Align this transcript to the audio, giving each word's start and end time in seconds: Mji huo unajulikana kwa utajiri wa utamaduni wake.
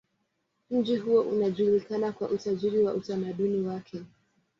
Mji 0.71 0.95
huo 0.97 1.21
unajulikana 1.21 2.11
kwa 2.11 2.29
utajiri 2.29 2.79
wa 2.83 2.93
utamaduni 2.93 3.67
wake. 3.67 4.03